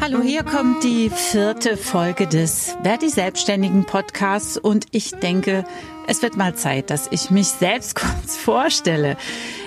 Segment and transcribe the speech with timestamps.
[0.00, 5.64] Hallo, hier kommt die vierte Folge des Verdi Selbstständigen Podcasts und ich denke,
[6.06, 9.16] es wird mal Zeit, dass ich mich selbst kurz vorstelle.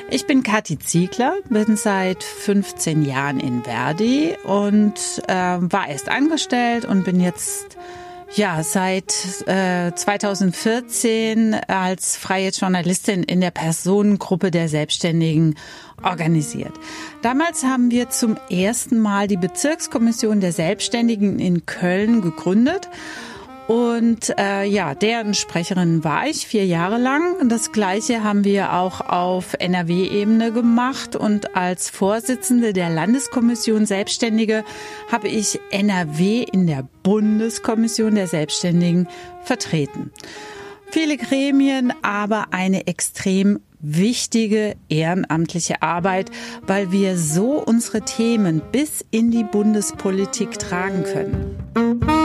[0.09, 4.93] Ich bin Kathi Ziegler, bin seit 15 Jahren in Verdi und
[5.27, 7.77] äh, war erst angestellt und bin jetzt
[8.35, 9.13] ja, seit
[9.47, 15.55] äh, 2014 als freie Journalistin in der Personengruppe der Selbstständigen
[16.03, 16.73] organisiert.
[17.21, 22.89] Damals haben wir zum ersten Mal die Bezirkskommission der Selbstständigen in Köln gegründet
[23.67, 27.49] und äh, ja, deren Sprecherin war ich vier Jahre lang.
[27.49, 31.17] Das gleiche haben wir auch auf NRW-Ebene gemacht.
[31.17, 34.63] Und als Vorsitzende der Landeskommission Selbstständige
[35.11, 39.09] habe ich NRW in der Bundeskommission der Selbstständigen
[39.43, 40.11] vertreten.
[40.89, 46.31] Viele Gremien, aber eine extrem wichtige ehrenamtliche Arbeit,
[46.65, 52.16] weil wir so unsere Themen bis in die Bundespolitik tragen können.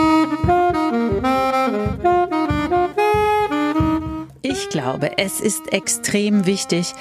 [4.62, 6.94] Ich glaube, es ist extrem wichtig,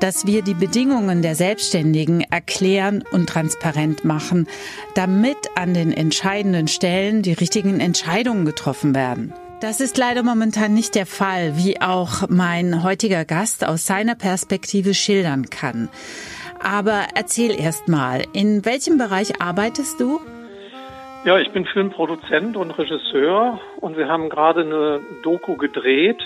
[0.00, 4.48] dass wir die Bedingungen der Selbstständigen erklären und transparent machen,
[4.94, 9.34] damit an den entscheidenden Stellen die richtigen Entscheidungen getroffen werden.
[9.60, 14.94] Das ist leider momentan nicht der Fall, wie auch mein heutiger Gast aus seiner Perspektive
[14.94, 15.90] schildern kann.
[16.60, 20.18] Aber erzähl erst mal, in welchem Bereich arbeitest du?
[21.24, 26.20] Ja, ich bin Filmproduzent und Regisseur und wir haben gerade eine Doku gedreht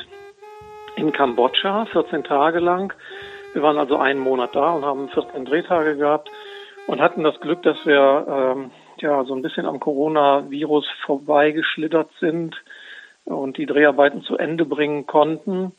[0.97, 2.93] in Kambodscha, 14 Tage lang.
[3.53, 6.31] Wir waren also einen Monat da und haben 14 Drehtage gehabt
[6.87, 12.57] und hatten das Glück, dass wir ähm, ja so ein bisschen am Coronavirus vorbeigeschlittert sind
[13.25, 15.73] und die Dreharbeiten zu Ende bringen konnten,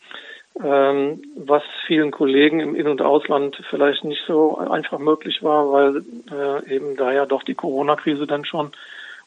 [0.64, 6.04] ähm, was vielen Kollegen im In- und Ausland vielleicht nicht so einfach möglich war, weil
[6.32, 8.72] äh, eben da ja doch die Corona-Krise dann schon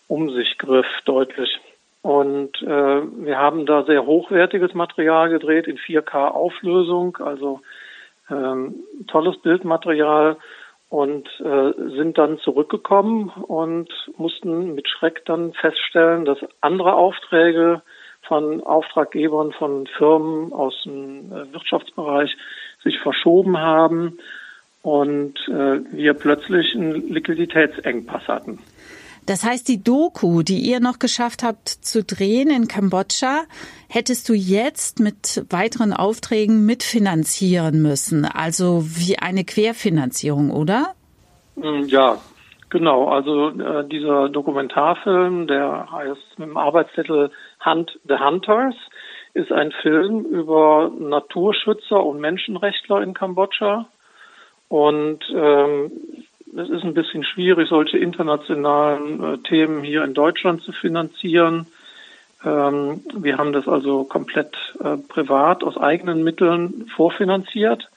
[0.08, 1.60] um sich griff, deutlich.
[2.02, 7.60] Und äh, wir haben da sehr hochwertiges Material gedreht in 4K Auflösung, also
[8.30, 10.36] ähm, tolles Bildmaterial
[10.88, 17.82] und äh, sind dann zurückgekommen und mussten mit Schreck dann feststellen, dass andere Aufträge
[18.22, 22.36] von Auftraggebern von Firmen aus dem äh, Wirtschaftsbereich
[22.82, 24.18] sich verschoben haben
[24.82, 28.58] und äh, wir plötzlich einen Liquiditätsengpass hatten.
[29.26, 33.42] Das heißt, die Doku, die ihr noch geschafft habt zu drehen in Kambodscha,
[33.88, 38.24] hättest du jetzt mit weiteren Aufträgen mitfinanzieren müssen.
[38.24, 40.94] Also wie eine Querfinanzierung, oder?
[41.56, 42.18] Mm, ja,
[42.70, 43.08] genau.
[43.08, 47.30] Also äh, dieser Dokumentarfilm, der heißt mit dem Arbeitstitel
[47.64, 48.74] Hunt the Hunters,
[49.34, 53.86] ist ein Film über Naturschützer und Menschenrechtler in Kambodscha.
[54.68, 55.90] Und ähm,
[56.56, 61.66] es ist ein bisschen schwierig, solche internationalen äh, Themen hier in Deutschland zu finanzieren.
[62.44, 67.88] Ähm, wir haben das also komplett äh, privat aus eigenen Mitteln vorfinanziert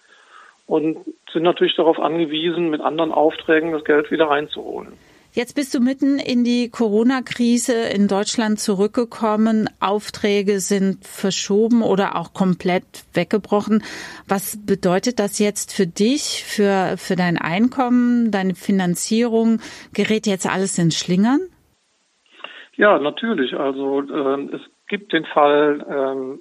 [0.67, 0.97] und
[1.31, 4.93] sind natürlich darauf angewiesen, mit anderen Aufträgen das Geld wieder reinzuholen.
[5.35, 9.67] Jetzt bist du mitten in die Corona-Krise in Deutschland zurückgekommen.
[9.79, 12.85] Aufträge sind verschoben oder auch komplett
[13.15, 13.81] weggebrochen.
[14.27, 19.59] Was bedeutet das jetzt für dich, für, für dein Einkommen, deine Finanzierung?
[19.91, 21.39] Gerät jetzt alles in Schlingern?
[22.75, 23.55] Ja, natürlich.
[23.55, 26.39] Also äh, es gibt den Fall, ähm,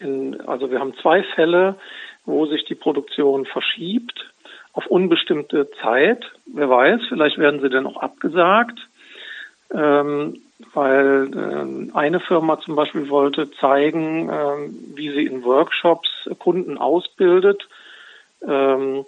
[0.00, 1.76] in, also wir haben zwei Fälle,
[2.24, 4.31] wo sich die Produktion verschiebt
[4.72, 6.24] auf unbestimmte Zeit.
[6.46, 8.78] Wer weiß, vielleicht werden sie dann auch abgesagt,
[9.72, 10.40] ähm,
[10.74, 17.68] weil äh, eine Firma zum Beispiel wollte zeigen, äh, wie sie in Workshops Kunden ausbildet.
[18.46, 19.04] Ähm,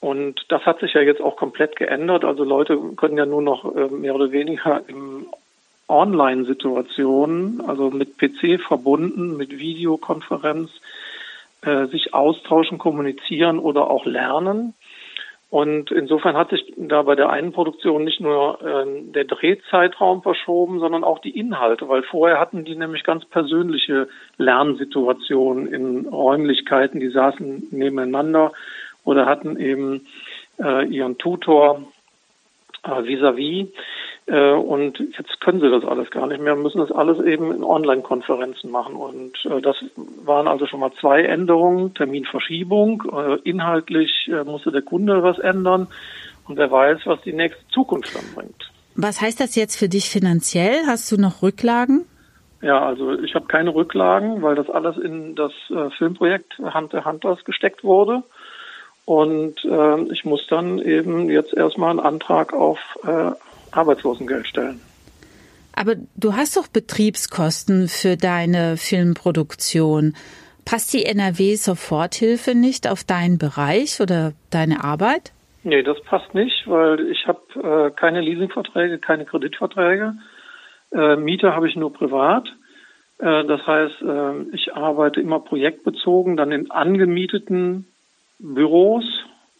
[0.00, 2.24] und das hat sich ja jetzt auch komplett geändert.
[2.24, 5.26] Also Leute können ja nur noch äh, mehr oder weniger im
[5.88, 10.70] Online-Situationen, also mit PC verbunden, mit Videokonferenz,
[11.62, 14.74] äh, sich austauschen, kommunizieren oder auch lernen.
[15.50, 20.78] Und insofern hat sich da bei der einen Produktion nicht nur äh, der Drehzeitraum verschoben,
[20.78, 27.08] sondern auch die Inhalte, weil vorher hatten die nämlich ganz persönliche Lernsituationen in Räumlichkeiten, die
[27.08, 28.52] saßen nebeneinander
[29.04, 30.06] oder hatten eben
[30.62, 31.82] äh, ihren Tutor
[32.84, 33.68] äh, vis-à-vis.
[33.68, 33.72] -vis.
[34.28, 37.64] Äh, und jetzt können sie das alles gar nicht mehr, müssen das alles eben in
[37.64, 38.94] Online-Konferenzen machen.
[38.94, 39.76] Und äh, das
[40.24, 43.02] waren also schon mal zwei Änderungen, Terminverschiebung.
[43.10, 45.88] Äh, inhaltlich musste der Kunde was ändern.
[46.46, 48.70] Und wer weiß, was die nächste Zukunft dann bringt.
[48.94, 50.86] Was heißt das jetzt für dich finanziell?
[50.86, 52.04] Hast du noch Rücklagen?
[52.60, 55.52] Ja, also ich habe keine Rücklagen, weil das alles in das
[55.96, 58.24] Filmprojekt Hand der Hunters gesteckt wurde.
[59.08, 63.30] Und äh, ich muss dann eben jetzt erstmal einen Antrag auf äh,
[63.72, 64.80] Arbeitslosengeld stellen.
[65.74, 70.14] Aber du hast doch Betriebskosten für deine Filmproduktion.
[70.64, 75.32] Passt die NRW-Soforthilfe nicht auf deinen Bereich oder deine Arbeit?
[75.62, 80.14] Nee, das passt nicht, weil ich habe äh, keine Leasingverträge, keine Kreditverträge.
[80.92, 82.48] Äh, Miete habe ich nur privat.
[83.18, 87.86] Äh, das heißt, äh, ich arbeite immer projektbezogen, dann in angemieteten
[88.38, 89.04] Büros,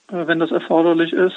[0.08, 1.36] äh, wenn das erforderlich ist.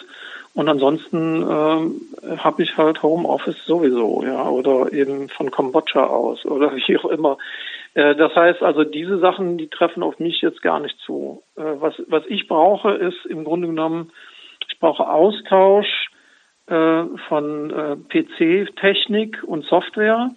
[0.53, 6.75] Und ansonsten äh, habe ich halt Homeoffice sowieso, ja, oder eben von Kambodscha aus oder
[6.75, 7.37] wie auch immer.
[7.93, 11.41] Äh, das heißt also, diese Sachen, die treffen auf mich jetzt gar nicht zu.
[11.55, 14.11] Äh, was, was ich brauche, ist im Grunde genommen,
[14.69, 16.09] ich brauche Austausch
[16.67, 20.31] äh, von äh, PC-Technik und Software,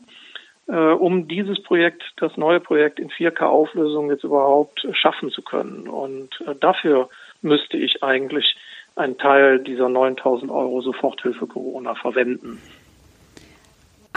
[0.68, 5.88] äh, um dieses Projekt, das neue Projekt in 4K-Auflösung jetzt überhaupt schaffen zu können.
[5.88, 7.08] Und äh, dafür
[7.42, 8.56] müsste ich eigentlich
[8.96, 12.60] einen Teil dieser 9000 Euro Soforthilfe Corona verwenden.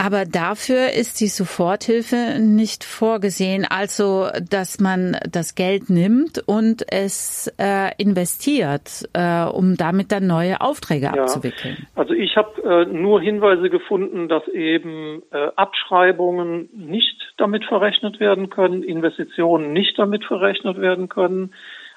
[0.00, 7.52] Aber dafür ist die Soforthilfe nicht vorgesehen, also dass man das Geld nimmt und es
[7.58, 11.14] äh, investiert, äh, um damit dann neue Aufträge ja.
[11.14, 11.88] abzuwickeln.
[11.96, 18.50] Also ich habe äh, nur Hinweise gefunden, dass eben äh, Abschreibungen nicht damit verrechnet werden
[18.50, 21.52] können, Investitionen nicht damit verrechnet werden können.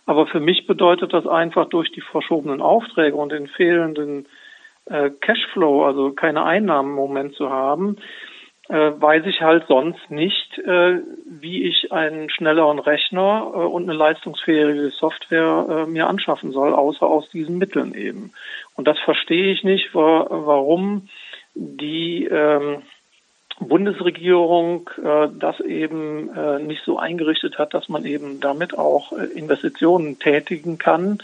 [0.05, 4.27] Aber für mich bedeutet das einfach durch die verschobenen Aufträge und den fehlenden
[4.85, 7.97] äh, Cashflow, also keine Einnahmen im Moment zu haben,
[8.69, 13.97] äh, weiß ich halt sonst nicht, äh, wie ich einen schnelleren Rechner äh, und eine
[13.97, 18.31] leistungsfähige Software äh, mir anschaffen soll, außer aus diesen Mitteln eben.
[18.75, 21.09] Und das verstehe ich nicht, wa warum
[21.53, 22.83] die ähm,
[23.61, 29.25] Bundesregierung äh, das eben äh, nicht so eingerichtet hat, dass man eben damit auch äh,
[29.25, 31.19] Investitionen tätigen kann,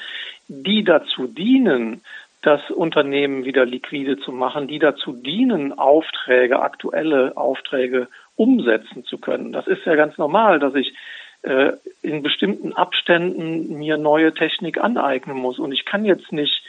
[0.47, 2.01] die dazu dienen,
[2.41, 9.51] das Unternehmen wieder liquide zu machen, die dazu dienen, Aufträge, aktuelle Aufträge umsetzen zu können.
[9.51, 10.93] Das ist ja ganz normal, dass ich
[11.41, 15.59] äh, in bestimmten Abständen mir neue Technik aneignen muss.
[15.59, 16.63] Und ich kann jetzt nicht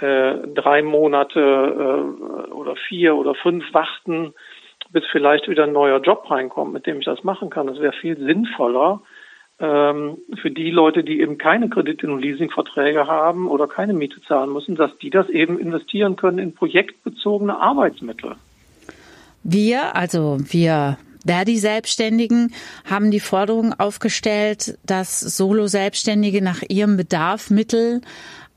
[0.00, 4.34] äh, drei Monate äh, oder vier oder fünf warten,
[4.92, 7.66] bis vielleicht wieder ein neuer Job reinkommt, mit dem ich das machen kann.
[7.66, 9.00] Das wäre viel sinnvoller
[9.58, 14.52] ähm, für die Leute, die eben keine Kredit- und Leasingverträge haben oder keine Miete zahlen
[14.52, 18.36] müssen, dass die das eben investieren können in projektbezogene Arbeitsmittel.
[19.42, 22.52] Wir, also wir Verdi-Selbstständigen
[22.88, 28.00] haben die Forderung aufgestellt, dass Solo-Selbstständige nach ihrem Bedarf Mittel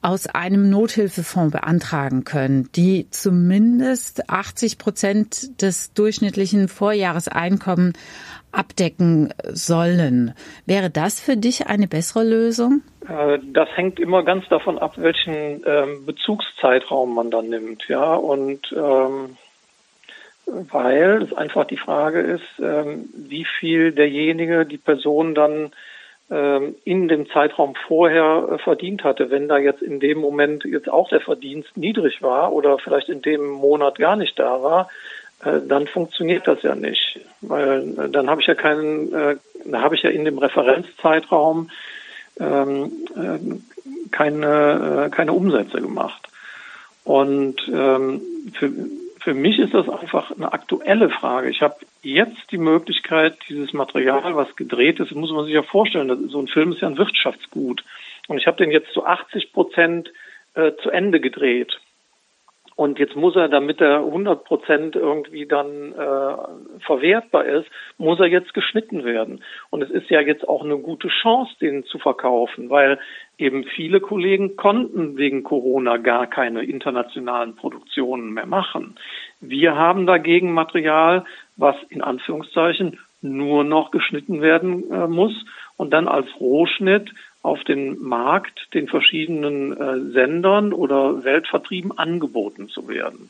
[0.05, 7.97] aus einem Nothilfefonds beantragen können, die zumindest 80 Prozent des durchschnittlichen Vorjahreseinkommens
[8.51, 10.35] abdecken sollen.
[10.67, 12.83] Wäre das für dich eine bessere Lösung?
[13.09, 18.13] Äh, das hängt immer ganz davon ab, welchen ähm, Bezugszeitraum man dann nimmt, ja.
[18.13, 19.37] Und ähm,
[20.45, 25.71] weil es einfach die Frage ist, ähm, wie viel derjenige, die Person dann
[26.29, 29.29] in dem Zeitraum vorher äh, verdient hatte.
[29.29, 33.21] Wenn da jetzt in dem Moment jetzt auch der Verdienst niedrig war oder vielleicht in
[33.21, 34.89] dem Monat gar nicht da war,
[35.43, 39.95] äh, dann funktioniert das ja nicht, weil äh, dann habe ich ja keinen, da habe
[39.95, 41.69] ich ja in dem Referenzzeitraum
[42.39, 42.91] ähm,
[44.11, 46.27] keine keine Umsätze gemacht.
[47.03, 48.21] Und ähm,
[48.57, 48.71] für
[49.25, 51.49] für mich ist das einfach eine aktuelle Frage.
[51.49, 56.29] Ich habe jetzt die Möglichkeit, dieses Material, was gedreht ist, muss man sich ja vorstellen,
[56.29, 57.83] so ein Film ist ja ein Wirtschaftsgut.
[58.27, 60.13] Und ich habe den jetzt zu 80 Prozent
[60.53, 61.81] äh, zu Ende gedreht.
[62.75, 67.67] Und jetzt muss er, damit er 100 Prozent irgendwie dann äh, verwertbar ist,
[67.97, 69.41] muss er jetzt geschnitten werden.
[69.69, 72.99] Und es ist ja jetzt auch eine gute Chance, den zu verkaufen, weil
[73.37, 78.95] eben viele Kollegen konnten wegen Corona gar keine internationalen Produktionen mehr machen.
[79.39, 81.23] Wir haben dagegen Material,
[81.55, 85.33] was in Anführungszeichen nur noch geschnitten werden äh, muss
[85.77, 87.11] und dann als Rohschnitt
[87.45, 93.29] auf den Markt den verschiedenen äh, Sendern oder Weltvertrieben angeboten zu werden.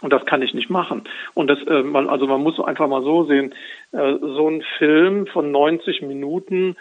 [0.00, 1.04] Und das kann ich nicht machen.
[1.34, 3.54] Und das, äh, man, also man muss einfach mal so sehen,
[3.92, 6.76] äh, so ein Film von 90 Minuten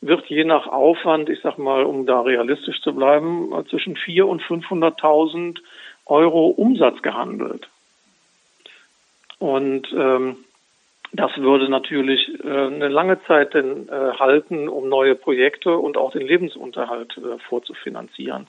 [0.00, 4.22] wird je nach Aufwand, ich sag mal, um da realistisch zu bleiben, äh, zwischen 400.000
[4.22, 5.58] und 500.000
[6.06, 7.68] Euro Umsatz gehandelt.
[9.38, 10.36] Und ähm,
[11.12, 16.12] das würde natürlich äh, eine lange Zeit denn, äh, halten, um neue Projekte und auch
[16.12, 18.46] den Lebensunterhalt äh, vorzufinanzieren.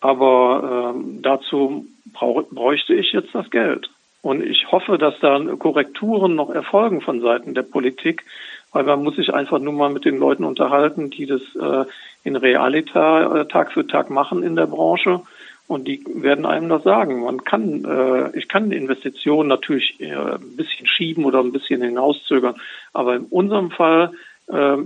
[0.00, 3.88] Aber äh, dazu brauch, bräuchte ich jetzt das Geld.
[4.20, 8.24] Und ich hoffe, dass da Korrekturen noch erfolgen von Seiten der Politik,
[8.72, 11.84] weil man muss sich einfach nur mal mit den Leuten unterhalten, die das äh,
[12.24, 15.20] in Realita äh, Tag für Tag machen in der Branche.
[15.68, 17.22] Und die werden einem das sagen.
[17.22, 22.56] Man kann, äh, ich kann Investitionen natürlich äh, ein bisschen schieben oder ein bisschen hinauszögern.
[22.92, 24.12] Aber in unserem Fall
[24.48, 24.76] äh,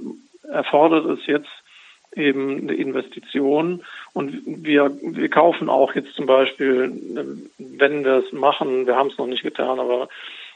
[0.49, 1.51] erfordert es jetzt
[2.15, 3.85] eben eine Investition.
[4.13, 6.93] Und wir, wir kaufen auch jetzt zum Beispiel,
[7.59, 10.09] wenn wir es machen, wir haben es noch nicht getan, aber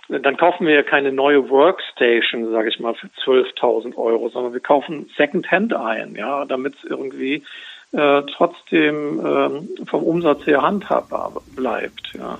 [0.08, 4.60] dann kaufen wir ja keine neue Workstation, sage ich mal, für 12.000 Euro, sondern wir
[4.60, 7.44] kaufen Secondhand ein, ja, damit es irgendwie
[7.92, 12.38] äh, trotzdem äh, vom Umsatz her handhabbar bleibt, ja.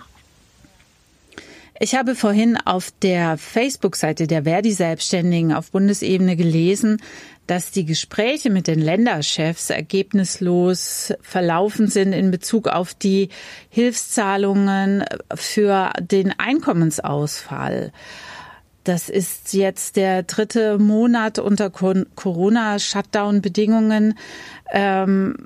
[1.83, 7.00] Ich habe vorhin auf der Facebook-Seite der Verdi-Selbstständigen auf Bundesebene gelesen,
[7.47, 13.30] dass die Gespräche mit den Länderchefs ergebnislos verlaufen sind in Bezug auf die
[13.71, 17.92] Hilfszahlungen für den Einkommensausfall.
[18.85, 24.17] Das ist jetzt der dritte Monat unter Corona-Shutdown-Bedingungen.
[24.73, 25.37] Ähm,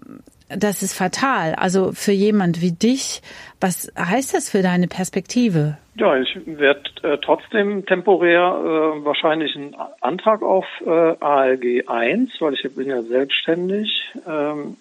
[0.48, 1.54] das ist fatal.
[1.54, 3.22] Also für jemand wie dich,
[3.60, 5.78] was heißt das für deine Perspektive?
[5.96, 12.54] Ja, ich werde äh, trotzdem temporär äh, wahrscheinlich einen Antrag auf äh, ALG 1, weil
[12.54, 14.76] ich bin ja selbstständig, ähm,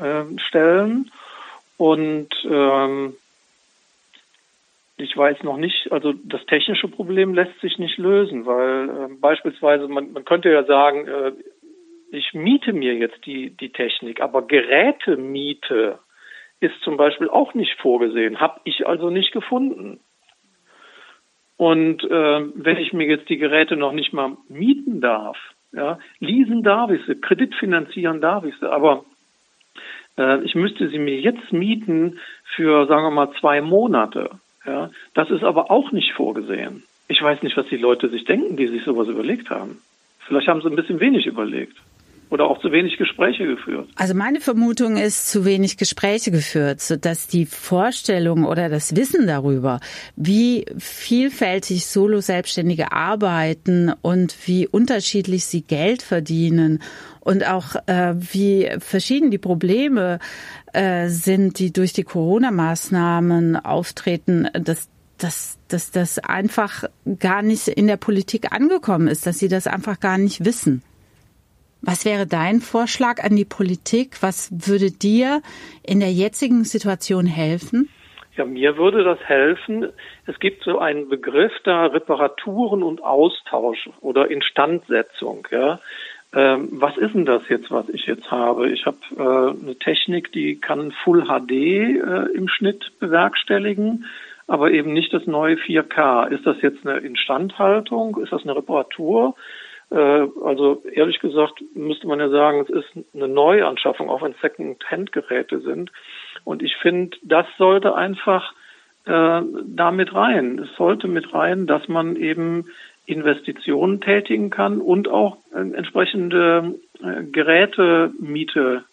[0.00, 1.10] äh, stellen.
[1.78, 3.14] Und ähm,
[5.00, 9.88] ich weiß noch nicht, also das technische Problem lässt sich nicht lösen, weil äh, beispielsweise
[9.88, 11.32] man, man könnte ja sagen, äh,
[12.12, 15.98] ich miete mir jetzt die, die Technik, aber Gerätemiete
[16.60, 20.00] ist zum Beispiel auch nicht vorgesehen, habe ich also nicht gefunden.
[21.56, 25.36] Und äh, wenn ich mir jetzt die Geräte noch nicht mal mieten darf,
[25.72, 29.04] ja, leasen darf ich sie, Kredit finanzieren darf ich sie, aber
[30.18, 32.18] äh, ich müsste sie mir jetzt mieten
[32.56, 34.30] für, sagen wir mal, zwei Monate.
[34.70, 36.84] Ja, das ist aber auch nicht vorgesehen.
[37.08, 39.82] Ich weiß nicht, was die Leute sich denken, die sich sowas überlegt haben.
[40.20, 41.76] Vielleicht haben sie ein bisschen wenig überlegt
[42.30, 43.88] oder auch zu wenig Gespräche geführt?
[43.96, 49.80] Also meine Vermutung ist zu wenig Gespräche geführt, sodass die Vorstellung oder das Wissen darüber,
[50.16, 56.80] wie vielfältig Solo-Selbstständige arbeiten und wie unterschiedlich sie Geld verdienen
[57.20, 60.18] und auch äh, wie verschieden die Probleme
[60.72, 64.88] äh, sind, die durch die Corona-Maßnahmen auftreten, dass
[65.22, 66.84] dass, dass das einfach
[67.18, 70.82] gar nicht in der Politik angekommen ist, dass sie das einfach gar nicht wissen.
[71.82, 74.22] Was wäre dein Vorschlag an die Politik?
[74.22, 75.40] Was würde dir
[75.82, 77.88] in der jetzigen Situation helfen?
[78.36, 79.88] Ja, mir würde das helfen.
[80.26, 85.48] Es gibt so einen Begriff da, Reparaturen und Austausch oder Instandsetzung.
[85.50, 85.80] Ja.
[86.32, 88.70] Ähm, was ist denn das jetzt, was ich jetzt habe?
[88.70, 94.06] Ich habe äh, eine Technik, die kann Full HD äh, im Schnitt bewerkstelligen,
[94.46, 96.28] aber eben nicht das neue 4K.
[96.28, 98.18] Ist das jetzt eine Instandhaltung?
[98.22, 99.34] Ist das eine Reparatur?
[99.90, 99.96] Äh,
[100.44, 105.90] also ehrlich gesagt müsste man ja sagen, es ist eine Neuanschaffung, auch wenn Second-Hand-Geräte sind.
[106.44, 108.54] Und ich finde, das sollte einfach
[109.06, 110.58] äh, da mit rein.
[110.58, 112.66] Es sollte mit rein, dass man eben
[113.06, 118.84] Investitionen tätigen kann und auch äh, entsprechende äh, Gerätemiete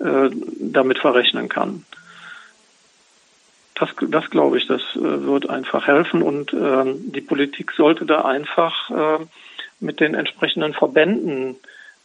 [0.00, 1.84] äh, damit verrechnen kann.
[3.74, 8.22] Das, das glaube ich, das äh, wird einfach helfen und äh, die Politik sollte da
[8.24, 9.24] einfach äh,
[9.80, 11.56] mit den entsprechenden Verbänden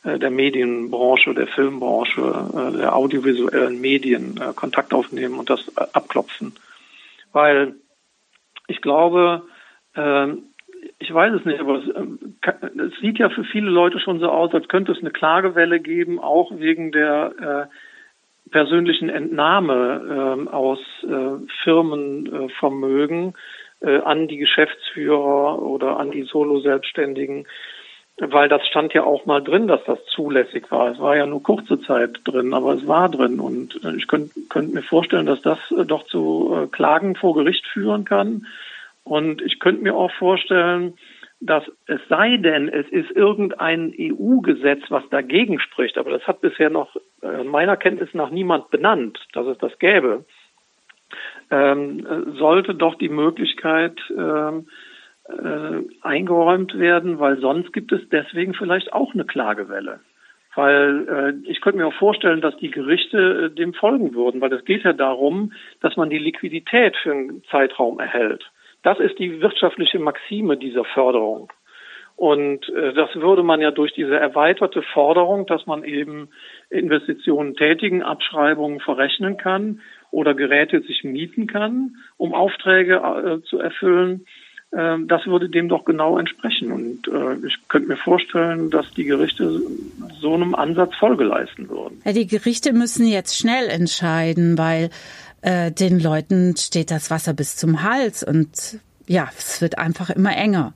[0.04, 6.54] äh, der Medienbranche, der Filmbranche, äh, der audiovisuellen Medien äh, Kontakt aufnehmen und das abklopfen.
[7.34, 7.76] Weil
[8.68, 9.44] ich glaube,
[9.96, 10.44] ähm,
[11.00, 14.54] ich weiß es nicht, aber es, es, sieht ja für viele Leute schon so aus,
[14.54, 17.70] als könnte es eine Klagewelle geben, auch wegen der
[18.50, 20.80] persönlichen Entnahme äh, aus
[21.64, 23.34] Firmenvermögen
[23.82, 27.48] äh, an die Geschäftsführer oder an die Solo-Selbstständigen,
[28.18, 30.92] weil das stand ja auch mal drin, dass das zulässig war.
[30.92, 33.40] Es war ja nur kurze Zeit drin, aber es war drin.
[33.40, 37.34] Und äh, ich könnte könnt mir vorstellen, dass das äh, doch zu äh, Klagen vor
[37.36, 38.46] Gericht führen kann.
[39.04, 40.96] Und ich könnte mir auch vorstellen,
[41.40, 46.70] dass es sei denn, es ist irgendein EU-Gesetz, was dagegen spricht, aber das hat bisher
[46.70, 46.98] noch
[47.46, 50.26] meiner Kenntnis nach niemand benannt, dass es das gäbe
[51.52, 54.68] ähm, sollte doch die Möglichkeit ähm,
[55.30, 60.00] äh, eingeräumt werden, weil sonst gibt es deswegen vielleicht auch eine Klagewelle.
[60.56, 61.08] Weil
[61.46, 64.66] äh, ich könnte mir auch vorstellen, dass die Gerichte äh, dem folgen würden, weil es
[64.66, 68.44] geht ja darum, dass man die Liquidität für einen Zeitraum erhält.
[68.82, 71.52] Das ist die wirtschaftliche Maxime dieser Förderung.
[72.16, 76.30] Und äh, das würde man ja durch diese erweiterte Forderung, dass man eben
[76.70, 84.26] Investitionen tätigen, Abschreibungen verrechnen kann oder Geräte sich mieten kann, um Aufträge äh, zu erfüllen,
[84.72, 86.72] äh, das würde dem doch genau entsprechen.
[86.72, 89.62] Und äh, ich könnte mir vorstellen, dass die Gerichte
[90.20, 92.02] so einem Ansatz Folge leisten würden.
[92.06, 94.90] Ja, die Gerichte müssen jetzt schnell entscheiden, weil
[95.42, 100.36] äh, den Leuten steht das Wasser bis zum Hals und ja, es wird einfach immer
[100.36, 100.74] enger.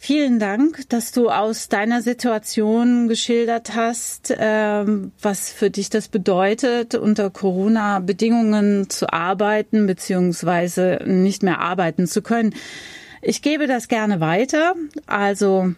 [0.00, 6.94] Vielen Dank, dass du aus deiner Situation geschildert hast, ähm, was für dich das bedeutet,
[6.94, 12.54] unter Corona-Bedingungen zu arbeiten beziehungsweise nicht mehr arbeiten zu können.
[13.22, 14.74] Ich gebe das gerne weiter.
[15.08, 15.72] Also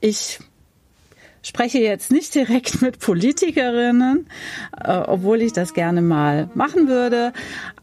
[0.00, 0.38] ich
[1.44, 4.26] spreche jetzt nicht direkt mit Politikerinnen,
[4.82, 7.32] äh, obwohl ich das gerne mal machen würde.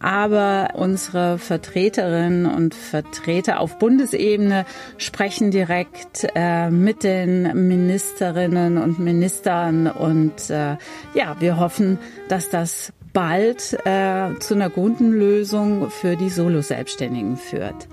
[0.02, 4.66] Aber unsere Vertreterinnen und Vertreter auf Bundesebene
[4.98, 9.88] sprechen direkt äh, mit den Ministerinnen und Ministern.
[9.88, 10.76] Und äh,
[11.14, 17.88] ja, wir hoffen, dass das bald äh, zu einer guten Lösung für die Solo-Selbstständigen führt.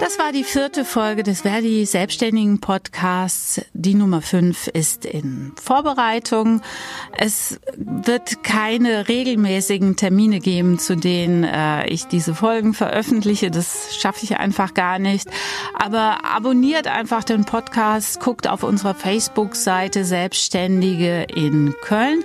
[0.00, 3.60] Das war die vierte Folge des Verdi Selbstständigen Podcasts.
[3.72, 6.62] Die Nummer fünf ist in Vorbereitung.
[7.16, 13.50] Es wird keine regelmäßigen Termine geben, zu denen äh, ich diese Folgen veröffentliche.
[13.50, 15.28] Das schaffe ich einfach gar nicht.
[15.74, 22.22] Aber abonniert einfach den Podcast, guckt auf unserer Facebook-Seite Selbstständige in Köln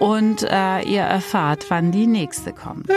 [0.00, 2.88] und äh, ihr erfahrt, wann die nächste kommt.